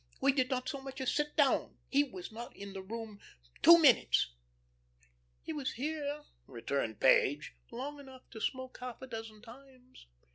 [0.19, 1.77] We did not so much as sit down.
[1.87, 3.19] He was not in the room
[3.61, 4.33] two minutes."
[5.43, 10.07] "He was here," returned Page, "long enough to smoke half a dozen times."